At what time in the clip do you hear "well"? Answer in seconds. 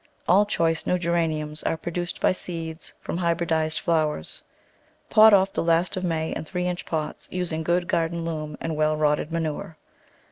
8.75-8.97